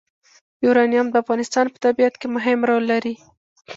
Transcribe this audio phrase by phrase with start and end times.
[0.65, 3.15] یورانیم د افغانستان په طبیعت کې مهم رول لري.